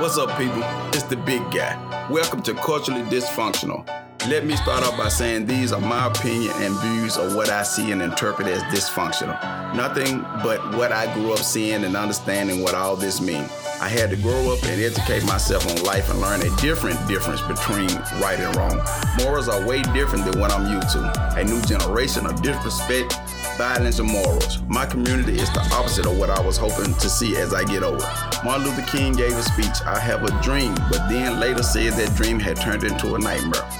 [0.00, 0.62] What's up, people?
[0.88, 2.08] It's the big guy.
[2.10, 3.86] Welcome to Culturally Dysfunctional.
[4.28, 7.62] Let me start off by saying these are my opinion and views of what I
[7.62, 9.38] see and interpret as dysfunctional.
[9.74, 13.50] Nothing but what I grew up seeing and understanding what all this means.
[13.80, 17.40] I had to grow up and educate myself on life and learn a different difference
[17.42, 17.88] between
[18.20, 18.80] right and wrong.
[19.18, 21.34] Morals are way different than what I'm used to.
[21.36, 23.14] A new generation of disrespect,
[23.56, 24.60] violence, and morals.
[24.68, 27.84] My community is the opposite of what I was hoping to see as I get
[27.84, 28.04] older.
[28.44, 32.16] Martin Luther King gave a speech, I have a dream, but then later said that
[32.16, 33.70] dream had turned into a nightmare.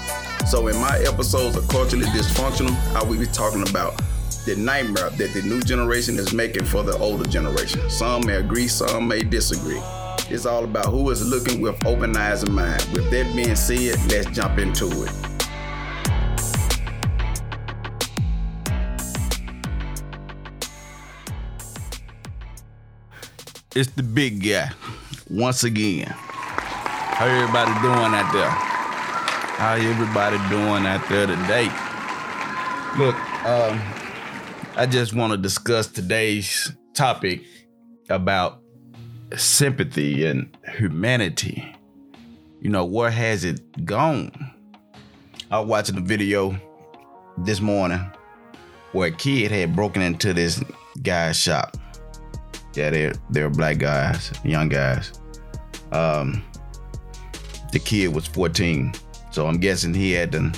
[0.47, 4.01] So in my episodes of Culturally Dysfunctional, I will be talking about
[4.45, 7.89] the nightmare that the new generation is making for the older generation.
[7.89, 9.81] Some may agree, some may disagree.
[10.29, 12.83] It's all about who is looking with open eyes and mind.
[12.93, 15.11] With that being said, let's jump into it.
[23.75, 24.71] It's the big guy
[25.29, 26.07] once again.
[26.07, 28.49] How everybody doing out there?
[28.49, 31.69] How everybody doing out there today?
[32.97, 33.98] Look, um,
[34.79, 37.43] I just want to discuss today's topic
[38.09, 38.61] about
[39.35, 41.75] sympathy and humanity.
[42.61, 44.31] You know, where has it gone?
[45.51, 46.57] I was watching a video
[47.39, 48.09] this morning
[48.93, 50.63] where a kid had broken into this
[51.03, 51.75] guy's shop.
[52.73, 55.11] Yeah, they're they're black guys, young guys.
[55.91, 56.41] Um,
[57.73, 58.93] the kid was 14,
[59.29, 60.53] so I'm guessing he had done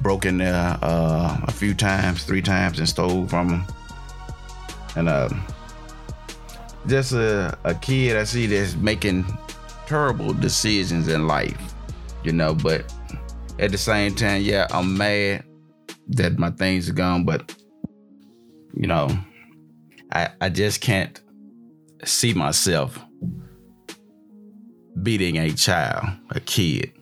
[0.00, 3.64] broken there uh, a few times, three times, and stole from him.
[4.96, 5.28] And uh,
[6.86, 9.24] just a, a kid I see that's making
[9.86, 11.74] terrible decisions in life,
[12.22, 12.54] you know.
[12.54, 12.92] But
[13.58, 15.44] at the same time, yeah, I'm mad
[16.08, 17.54] that my things are gone, but
[18.74, 19.08] you know,
[20.12, 21.20] I I just can't
[22.04, 22.98] see myself
[25.02, 26.92] beating a child, a kid.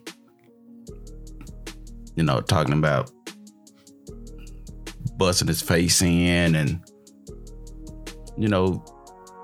[2.16, 3.10] You know, talking about
[5.16, 6.80] busting his face in and
[8.36, 8.84] you know,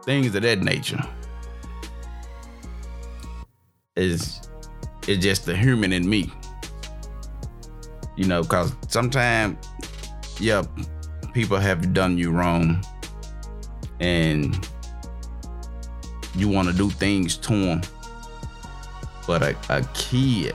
[0.04, 1.02] things of that nature.
[3.96, 4.40] Is
[5.06, 6.32] it's just the human in me.
[8.16, 9.64] You know, cause sometimes,
[10.40, 10.64] yeah,
[11.32, 12.84] people have done you wrong,
[14.00, 14.68] and
[16.34, 17.82] you want to do things to them.
[19.26, 20.54] But a, a kid,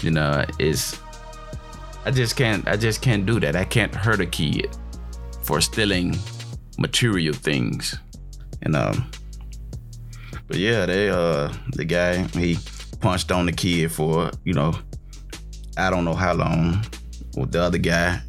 [0.00, 0.98] you know, is
[2.04, 3.56] I just can't I just can't do that.
[3.56, 4.68] I can't hurt a kid
[5.42, 6.16] for stealing
[6.78, 7.98] material things.
[8.62, 9.10] And um
[10.46, 12.58] but yeah, they uh the guy he
[13.00, 14.74] punched on the kid for, you know,
[15.76, 16.84] I don't know how long.
[17.36, 18.20] With the other guy,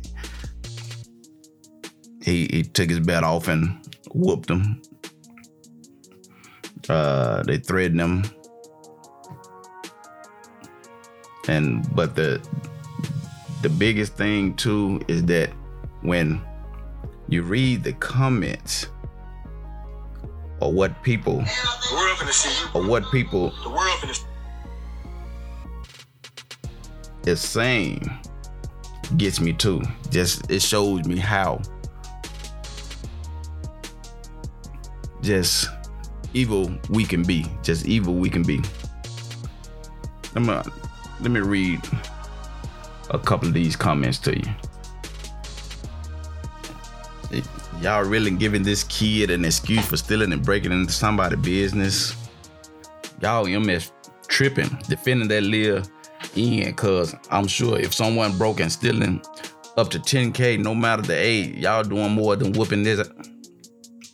[2.22, 4.82] he he took his belt off and whooped him.
[6.88, 8.24] Uh they threatened him.
[11.48, 12.42] And but the
[13.62, 15.52] the biggest thing too is that
[16.02, 16.42] when
[17.28, 18.88] you read the comments
[20.62, 21.44] or what people
[22.74, 23.54] or what people
[27.26, 28.02] is saying
[29.18, 29.82] gets me too.
[30.10, 31.62] Just it shows me how
[35.22, 35.68] just
[36.34, 37.46] evil we can be.
[37.64, 38.62] Just evil we can be.
[40.36, 40.72] Let me
[41.22, 41.82] let me read
[43.10, 44.54] a couple of these comments to you.
[47.82, 52.16] Y'all really giving this kid an excuse for stealing and breaking into somebody's business.
[53.22, 53.92] Y'all MS
[54.28, 55.84] tripping, defending that little
[56.36, 59.22] in, cause I'm sure if someone broke and stealing
[59.78, 63.08] up to 10k, no matter the age, y'all doing more than whooping this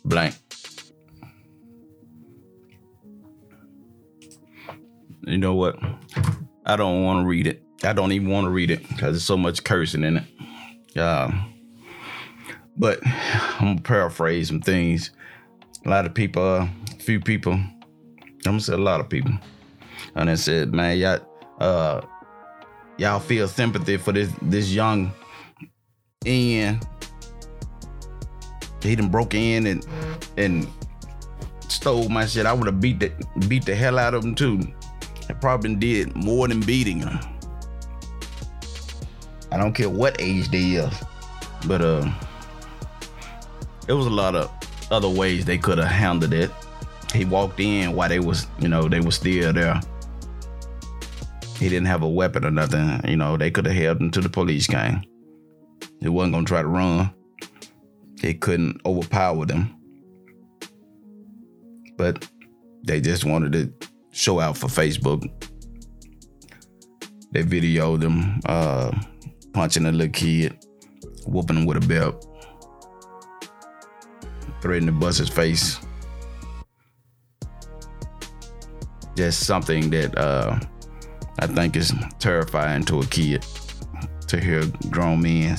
[0.04, 0.34] blank.
[5.22, 5.76] You know what?
[6.66, 7.62] I don't want to read it.
[7.84, 10.24] I don't even want to read it because there's so much cursing in it.
[10.94, 11.44] Yeah.
[12.76, 15.12] But I'm gonna paraphrase some things.
[15.84, 19.32] A lot of people, uh, a few people, I'm gonna say a lot of people,
[20.14, 21.20] and they said, "Man, y'all,
[21.60, 22.00] uh,
[22.98, 25.12] y'all feel sympathy for this this young
[26.26, 26.80] Ian.
[28.82, 29.86] He done broke in and
[30.36, 30.66] and
[31.68, 32.46] stole my shit.
[32.46, 33.12] I would have beat the
[33.48, 34.60] beat the hell out of him too.
[35.28, 37.18] I probably did more than beating him.
[39.50, 40.94] I don't care what age they is,
[41.66, 42.10] but uh."
[43.88, 44.50] it was a lot of
[44.90, 46.50] other ways they could have handled it.
[47.14, 49.80] He walked in while they was, you know, they was still there.
[51.58, 53.00] he didn't have a weapon or nothing.
[53.08, 55.02] You know, they could have held him to the police came.
[56.00, 57.10] He wasn't gonna try to run.
[58.20, 59.74] He couldn't overpower them.
[61.96, 62.28] But
[62.84, 65.30] they just wanted to show out for Facebook.
[67.32, 68.90] They videoed them uh,
[69.52, 70.58] punching a little kid,
[71.26, 72.24] whooping him with a belt,
[74.62, 75.78] threatening to bust his face.
[79.16, 80.58] Just something that uh,
[81.38, 83.44] I think is terrifying to a kid
[84.28, 85.56] to hear grown men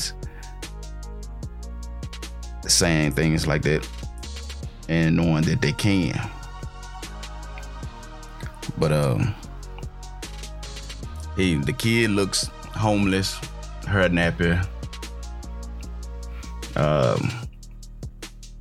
[2.68, 3.88] saying things like that
[4.90, 6.20] and knowing that they can.
[8.78, 9.36] But um,
[11.36, 13.40] he the kid looks homeless,
[13.88, 14.66] hair nappy.
[16.76, 17.32] Um,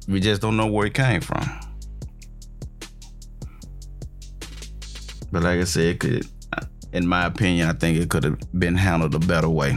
[0.08, 1.44] we just don't know where it came from.
[5.32, 6.26] But like I said, could,
[6.92, 9.76] in my opinion, I think it could have been handled a better way.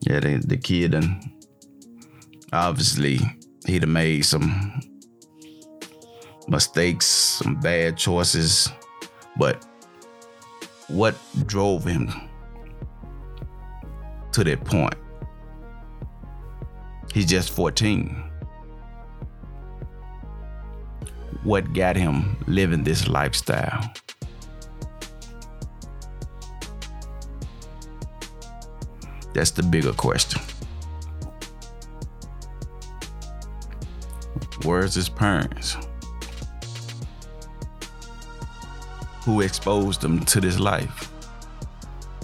[0.00, 1.22] Yeah, the, the kid and
[2.52, 3.18] obviously
[3.66, 4.80] he'd have made some
[6.48, 8.68] mistakes, some bad choices,
[9.36, 9.66] but
[10.88, 11.16] what
[11.46, 12.12] drove him
[14.32, 14.94] to that point?
[17.12, 18.22] He's just 14.
[21.42, 23.92] What got him living this lifestyle?
[29.32, 30.40] That's the bigger question.
[34.64, 35.76] Where's his parents?
[39.26, 41.12] Who exposed them to this life?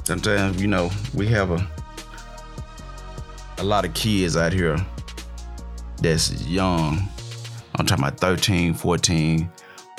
[0.04, 1.69] Sometimes, you know, we have a
[3.58, 4.76] a lot of kids out here
[6.00, 7.08] that's young.
[7.76, 9.50] I'm talking about 13, 14,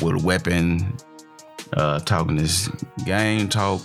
[0.02, 0.98] with a weapon,
[1.74, 2.68] uh, talking this
[3.06, 3.82] gang talk,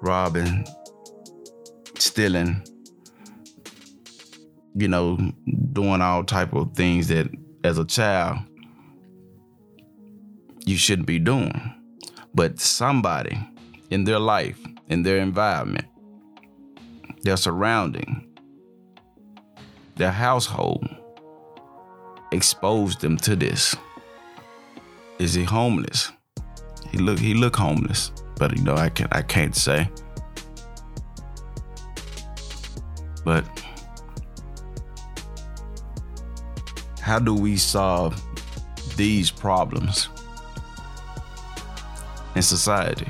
[0.00, 0.66] robbing,
[1.96, 2.62] stealing,
[4.74, 5.16] you know,
[5.72, 7.28] doing all type of things that
[7.62, 8.38] as a child
[10.70, 11.74] you shouldn't be doing.
[12.32, 13.36] But somebody
[13.90, 14.58] in their life,
[14.88, 15.86] in their environment,
[17.22, 18.26] their surrounding,
[19.96, 20.88] their household
[22.30, 23.74] exposed them to this.
[25.18, 26.12] Is he homeless?
[26.90, 29.90] He look he look homeless, but you know I can I can't say.
[33.24, 33.44] But
[37.00, 38.22] how do we solve
[38.96, 40.08] these problems
[42.34, 43.06] in society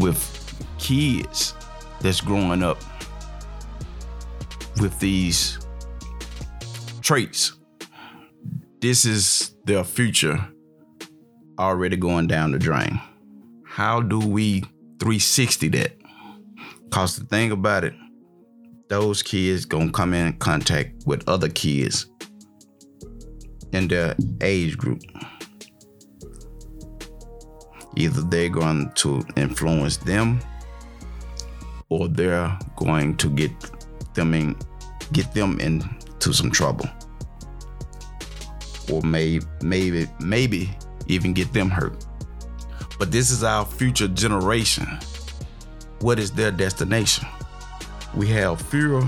[0.00, 0.18] with
[0.78, 1.54] kids
[2.00, 2.78] that's growing up
[4.80, 5.58] with these
[7.00, 7.56] traits?
[8.80, 10.46] This is their future
[11.58, 13.00] already going down the drain.
[13.64, 14.60] How do we
[15.00, 15.92] 360 that?
[16.90, 17.94] Cause the thing about it,
[18.88, 22.06] those kids gonna come in contact with other kids
[23.72, 25.02] in their age group.
[27.96, 30.40] Either they're going to influence them
[31.88, 33.52] or they're going to get
[34.14, 34.56] them in
[35.12, 36.88] get them into some trouble.
[38.92, 40.76] Or may, maybe maybe
[41.06, 42.04] even get them hurt.
[42.98, 44.86] But this is our future generation.
[46.00, 47.26] What is their destination?
[48.14, 49.02] We have fear.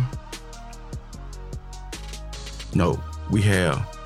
[2.74, 3.96] No, we have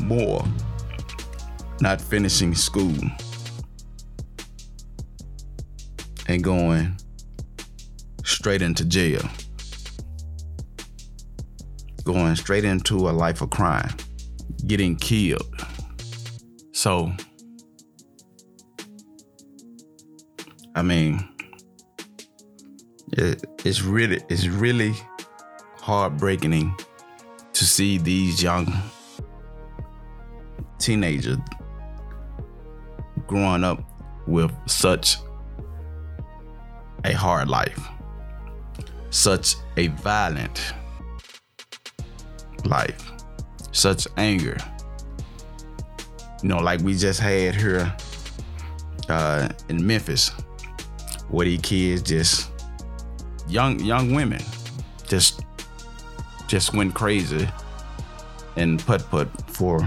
[0.00, 0.44] more
[1.80, 2.94] not finishing school
[6.32, 6.96] and going
[8.24, 9.20] straight into jail.
[12.04, 13.94] Going straight into a life of crime,
[14.66, 15.54] getting killed.
[16.72, 17.12] So,
[20.74, 21.28] I mean,
[23.12, 24.94] it, it's really it's really
[25.76, 26.74] heartbreaking
[27.52, 28.72] to see these young
[30.78, 31.38] teenagers
[33.26, 33.84] growing up
[34.26, 35.18] with such
[37.22, 37.78] hard life,
[39.10, 40.74] such a violent
[42.64, 43.12] life,
[43.70, 44.56] such anger.
[46.42, 47.94] You know, like we just had here
[49.08, 50.30] uh, in Memphis,
[51.28, 52.50] where these kids just
[53.48, 54.42] young young women
[55.06, 55.42] just
[56.48, 57.48] just went crazy
[58.56, 59.78] and putt putt for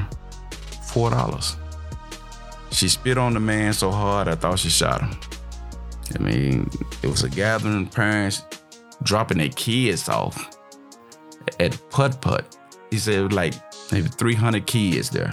[0.94, 1.58] four dollars.
[2.72, 5.20] She spit on the man so hard I thought she shot him.
[6.14, 6.70] I mean,
[7.06, 8.44] it was a gathering, of parents
[9.04, 10.58] dropping their kids off
[11.60, 12.58] at putt putt.
[12.90, 13.54] He said like
[13.92, 15.32] maybe 300 kids there.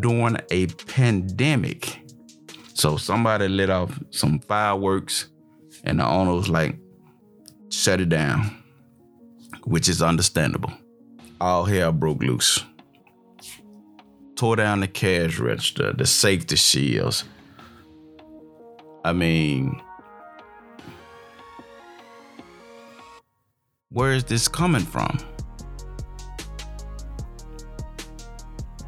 [0.00, 2.00] during a pandemic.
[2.74, 5.28] So somebody lit off some fireworks,
[5.84, 6.76] and the owner was like,
[7.70, 8.62] shut it down,
[9.64, 10.72] which is understandable.
[11.40, 12.64] All hell broke loose.
[14.36, 17.24] Tore down the cash register, the safety shields.
[19.04, 19.82] I mean,
[23.90, 25.18] where is this coming from?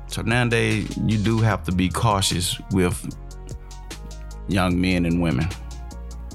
[0.06, 3.12] So nowadays, you do have to be cautious with
[4.46, 5.48] young men and women.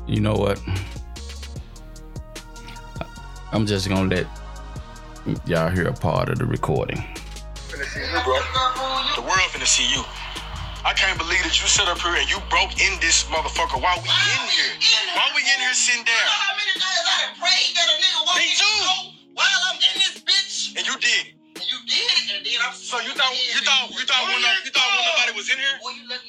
[0.08, 0.62] You know what?
[3.54, 4.28] I'm just gonna let
[5.46, 7.02] y'all hear a part of the recording.
[7.72, 10.04] The world finna see you.
[10.86, 14.00] I can't believe that you sit up here and you broke in this motherfucker while
[14.00, 14.74] we in here.
[15.14, 16.40] While we in here sitting You know down.
[16.40, 18.90] how many days I prayed that a nigga Me in too.
[19.36, 20.80] while I'm in this bitch?
[20.80, 21.36] And you did.
[21.60, 24.72] And you did and then I'm So you thought you thought you thought when you
[24.72, 25.76] thought when nobody was in here?
[25.84, 26.29] Boy, you lucky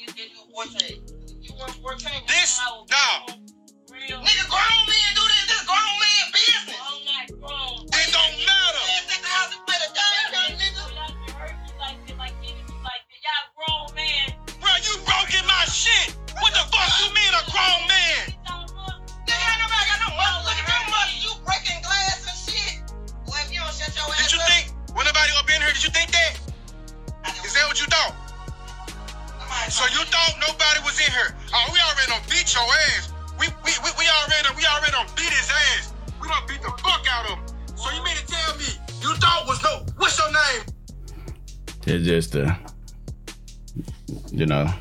[44.31, 44.71] you know,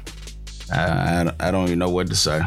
[0.72, 2.42] I, I I don't even know what to say.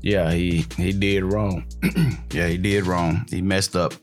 [0.00, 1.66] Yeah, he he did wrong.
[2.32, 3.26] yeah, he did wrong.
[3.30, 3.94] He messed up.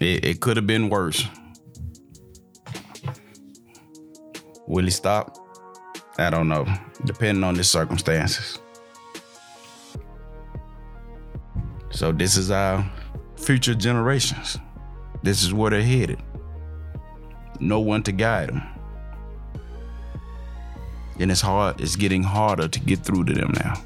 [0.00, 1.26] It, it could have been worse.
[4.66, 5.36] Will he stop?
[6.18, 6.66] I don't know.
[7.04, 8.58] Depending on the circumstances.
[11.90, 12.88] So this is our
[13.36, 14.58] future generations.
[15.22, 16.22] This is where they're headed
[17.60, 18.62] no one to guide them.
[21.18, 23.82] And it's hard, it's getting harder to get through to them now.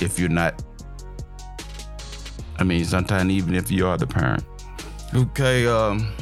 [0.00, 0.60] If you're not,
[2.58, 4.44] I mean, sometimes even if you are the parent.
[5.14, 6.12] Okay, um,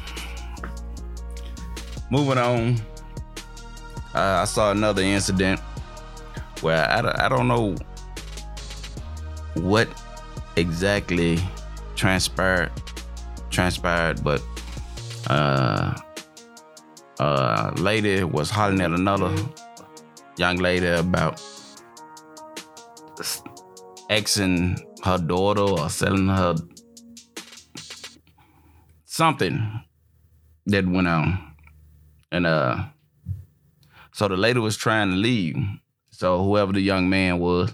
[2.10, 2.76] moving on.
[4.14, 5.60] Uh, I saw another incident
[6.60, 7.76] where I, I don't know
[9.54, 9.88] what
[10.56, 11.38] exactly
[11.94, 12.72] transpired
[13.50, 14.42] transpired, but
[15.30, 15.94] uh,
[17.20, 19.32] uh, lady was hollering at another
[20.36, 21.40] young lady about
[24.08, 26.54] exing her daughter or selling her
[29.04, 29.82] something
[30.66, 31.38] that went on,
[32.32, 32.84] and uh,
[34.12, 35.56] so the lady was trying to leave.
[36.10, 37.72] So whoever the young man was,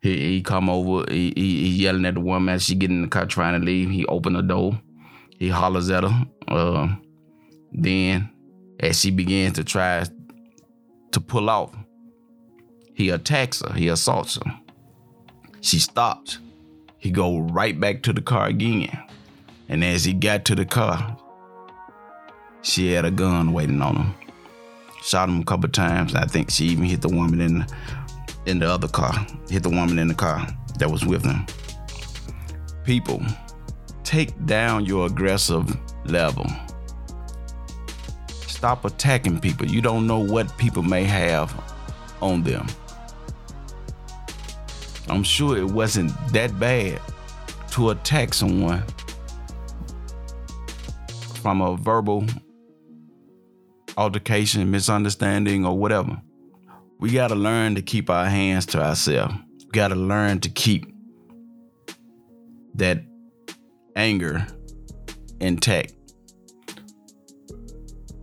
[0.00, 3.02] he he come over, he, he, he yelling at the woman as she get in
[3.02, 3.90] the car trying to leave.
[3.90, 4.80] He open the door,
[5.38, 6.26] he hollers at her.
[6.48, 6.94] Uh,
[7.72, 8.30] then,
[8.80, 10.04] as she begins to try
[11.12, 11.74] to pull off,
[12.94, 13.72] he attacks her.
[13.74, 14.60] He assaults her.
[15.60, 16.38] She stops.
[16.98, 18.96] He go right back to the car again.
[19.68, 21.16] And as he got to the car,
[22.62, 24.14] she had a gun waiting on him.
[25.02, 26.14] Shot him a couple times.
[26.14, 27.66] I think she even hit the woman in
[28.46, 29.26] in the other car.
[29.50, 30.46] Hit the woman in the car
[30.78, 31.46] that was with him.
[32.84, 33.22] People,
[34.04, 36.46] take down your aggressive level.
[38.28, 39.66] Stop attacking people.
[39.66, 41.52] You don't know what people may have
[42.22, 42.66] on them.
[45.08, 47.00] I'm sure it wasn't that bad
[47.72, 48.82] to attack someone
[51.42, 52.24] from a verbal
[53.96, 56.20] altercation, misunderstanding, or whatever.
[57.00, 59.34] We got to learn to keep our hands to ourselves.
[59.58, 60.86] We got to learn to keep
[62.76, 63.04] that
[63.96, 64.46] anger
[65.40, 65.90] in tech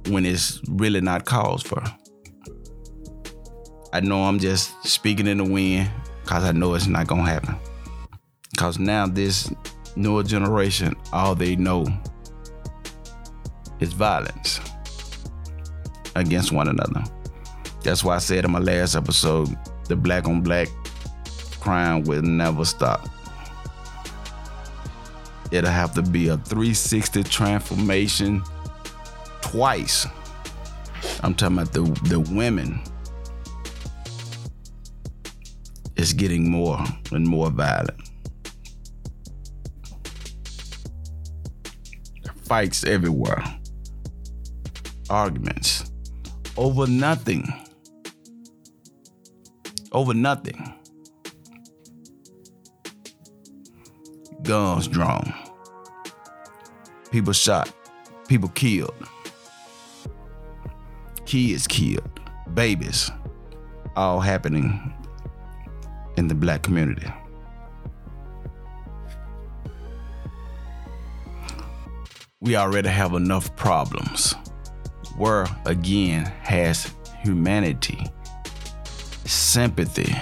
[0.07, 1.83] when it's really not cause for.
[3.93, 5.89] I know I'm just speaking in the wind
[6.23, 7.55] because I know it's not going to happen.
[8.51, 9.51] Because now, this
[9.95, 11.85] newer generation, all they know
[13.79, 14.59] is violence
[16.15, 17.03] against one another.
[17.83, 20.67] That's why I said in my last episode the black on black
[21.59, 23.07] crime will never stop.
[25.51, 28.43] It'll have to be a 360 transformation
[29.41, 30.07] twice.
[31.23, 32.81] I'm talking about the, the women
[36.01, 37.99] It's getting more and more violent.
[42.51, 43.41] fights everywhere,
[45.09, 45.89] arguments
[46.57, 47.47] over nothing.
[49.93, 50.80] Over nothing.
[54.51, 55.33] Guns drawn.
[57.09, 57.71] People shot.
[58.27, 58.93] People killed.
[61.25, 62.19] Kids killed.
[62.53, 63.09] Babies.
[63.95, 64.93] All happening
[66.17, 67.07] in the black community.
[72.41, 74.35] We already have enough problems.
[75.15, 76.93] Where again has
[77.23, 78.05] humanity,
[79.23, 80.13] sympathy,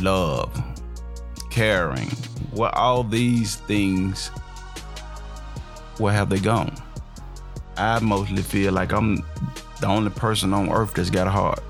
[0.00, 0.71] love,
[1.52, 2.08] caring.
[2.52, 4.28] What all these things,
[5.98, 6.74] where have they gone?
[7.76, 9.16] I mostly feel like I'm
[9.80, 11.62] the only person on earth that's got a heart.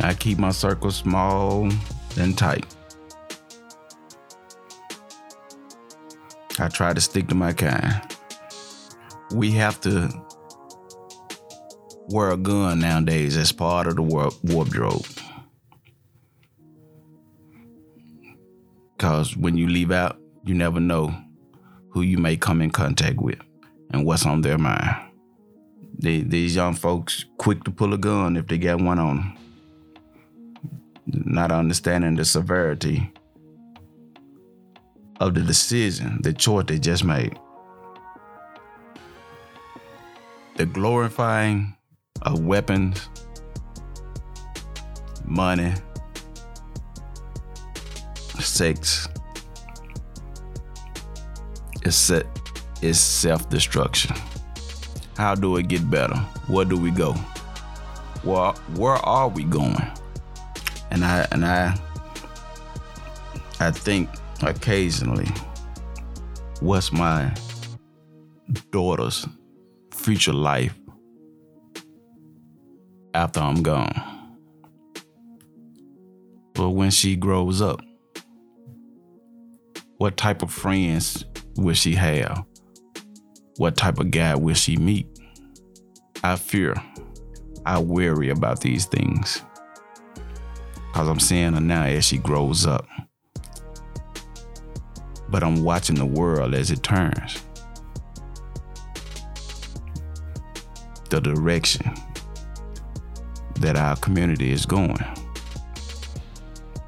[0.00, 1.68] I keep my circle small
[2.16, 2.64] and tight.
[6.58, 8.00] I try to stick to my kind.
[9.32, 10.10] We have to
[12.08, 14.02] wear a gun nowadays as part of the
[14.44, 15.04] wardrobe.
[19.06, 21.14] Because when you leave out, you never know
[21.90, 23.38] who you may come in contact with
[23.92, 24.96] and what's on their mind.
[25.96, 29.38] They, these young folks quick to pull a gun if they got one on them,
[31.06, 33.12] not understanding the severity
[35.20, 37.38] of the decision, the choice they just made.
[40.56, 41.76] The glorifying
[42.22, 43.08] of weapons,
[45.24, 45.74] money,
[48.40, 49.08] sex
[51.82, 52.12] is
[52.82, 54.16] is self-destruction.
[55.16, 56.16] How do it get better?
[56.48, 57.14] Where do we go?
[58.24, 59.80] Well, where are we going?
[60.90, 61.78] And I and I
[63.60, 64.10] I think
[64.42, 65.28] occasionally
[66.60, 67.32] what's my
[68.70, 69.26] daughter's
[69.90, 70.74] future life
[73.14, 73.94] after I'm gone.
[76.54, 77.80] But when she grows up,
[79.98, 81.24] what type of friends
[81.56, 82.44] will she have?
[83.56, 85.06] What type of guy will she meet?
[86.22, 86.74] I fear,
[87.64, 89.42] I worry about these things.
[90.92, 92.86] Because I'm seeing her now as she grows up
[95.28, 97.42] but I'm watching the world as it turns.
[101.10, 101.94] The direction
[103.60, 104.98] that our community is going.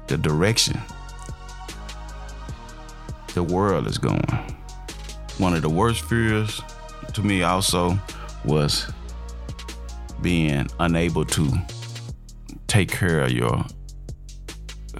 [0.07, 0.79] The direction
[3.39, 4.21] the world is going.
[5.37, 6.61] One of the worst fears
[7.13, 7.97] to me also
[8.43, 8.91] was
[10.21, 11.51] being unable to
[12.67, 13.65] take care of your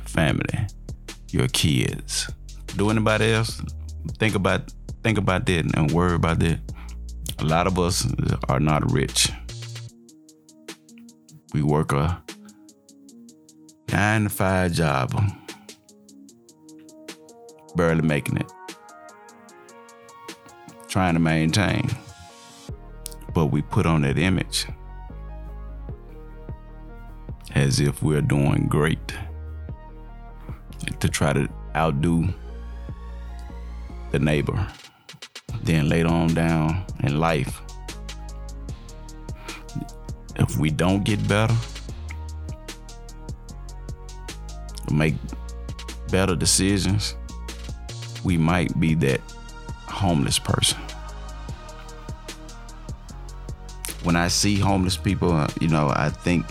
[0.06, 0.68] family,
[1.32, 2.30] your kids
[2.76, 3.62] do anybody else
[4.20, 4.72] think about
[5.04, 6.60] think about that and worry about that?
[7.40, 8.08] A lot of us
[8.48, 9.32] are not rich.
[11.54, 12.24] We work a
[13.92, 15.14] nine to five job,
[17.76, 18.52] barely making it,
[20.88, 21.90] trying to maintain.
[23.34, 24.68] But we put on that image
[27.56, 29.14] as if we're doing great
[31.00, 32.28] to try to outdo
[34.12, 34.68] the neighbor.
[35.64, 37.62] Then later on down in life,
[40.36, 41.54] if we don't get better,
[44.92, 45.16] make
[46.10, 47.16] better decisions,
[48.24, 49.22] we might be that
[49.88, 50.80] homeless person.
[54.04, 56.46] When I see homeless people, you know, I think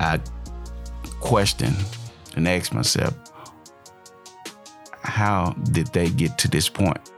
[0.00, 0.20] I
[1.20, 1.74] question
[2.36, 3.14] and ask myself,
[5.02, 7.10] how did they get to this point?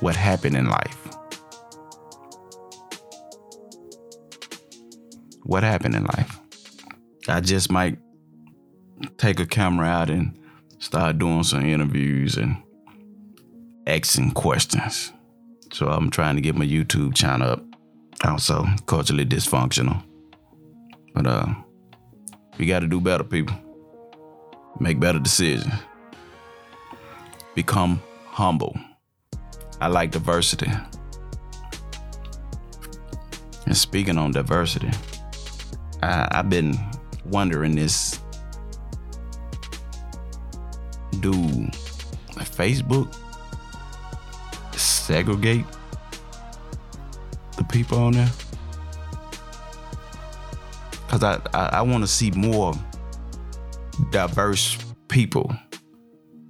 [0.00, 0.98] What happened in life?
[5.44, 6.40] What happened in life?
[7.28, 7.98] I just might
[9.16, 10.38] take a camera out and
[10.92, 12.54] start doing some interviews and
[13.86, 15.10] asking questions.
[15.72, 17.64] So I'm trying to get my YouTube channel up.
[18.26, 20.04] Also, culturally dysfunctional.
[21.14, 21.46] But uh
[22.58, 23.56] we gotta do better, people.
[24.80, 25.72] Make better decisions
[27.54, 28.76] become humble.
[29.80, 30.70] I like diversity.
[33.64, 34.90] And speaking on diversity,
[36.02, 36.78] I, I've been
[37.24, 38.21] wondering this
[41.20, 41.32] do
[42.38, 43.14] Facebook
[44.72, 45.64] segregate
[47.56, 48.30] the people on there?
[51.06, 52.74] Because I, I, I want to see more
[54.10, 55.54] diverse people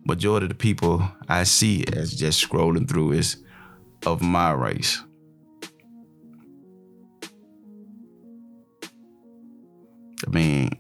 [0.05, 3.42] majority of the people I see as just scrolling through is
[4.07, 5.03] of my race.
[10.27, 10.70] I mean,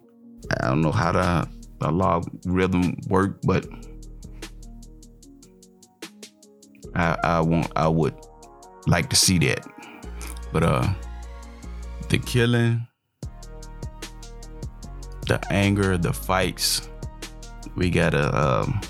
[0.60, 1.12] I don't know how
[1.82, 3.66] the, the rhythm work, but
[6.94, 8.14] I I want I would
[8.86, 9.66] like to see that.
[10.52, 10.92] But uh
[12.08, 12.86] the killing,
[15.26, 16.88] the anger, the fights,
[17.76, 18.80] we gotta um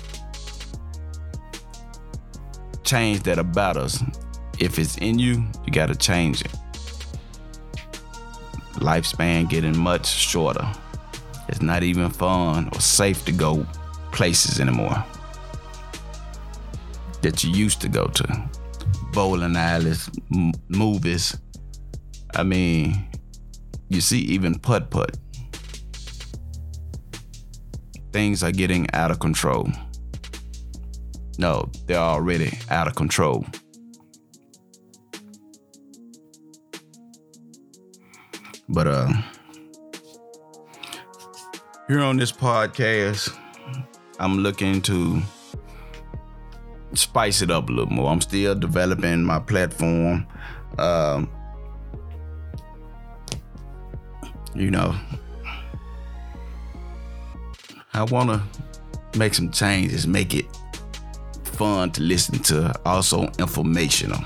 [2.83, 4.03] change that about us.
[4.59, 6.51] If it's in you, you gotta change it.
[8.73, 10.69] Lifespan getting much shorter.
[11.53, 13.63] It's not even fun or safe to go
[14.11, 15.05] places anymore
[17.21, 18.49] that you used to go to.
[19.11, 21.37] Bowling alleys, m- movies.
[22.33, 23.07] I mean,
[23.87, 25.15] you see, even putt putt.
[28.11, 29.69] Things are getting out of control.
[31.37, 33.45] No, they're already out of control.
[38.67, 39.13] But uh
[41.93, 43.37] here on this podcast,
[44.17, 45.21] I'm looking to
[46.95, 48.11] spice it up a little more.
[48.11, 50.25] I'm still developing my platform.
[50.79, 51.29] Um,
[54.55, 54.95] you know,
[57.93, 60.47] I want to make some changes, make it
[61.43, 64.19] fun to listen to, also informational.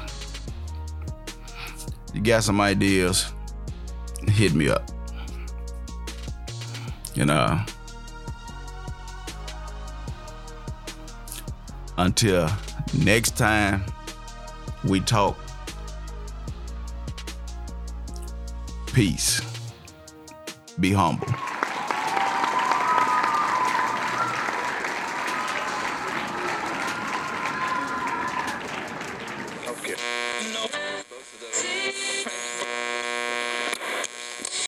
[2.14, 3.34] You got some ideas?
[4.26, 4.90] Hit me up.
[7.18, 7.60] You know.
[11.98, 12.48] Until
[13.00, 13.84] next time
[14.84, 15.36] we talk,
[18.94, 19.42] peace.
[20.80, 21.28] Be humble.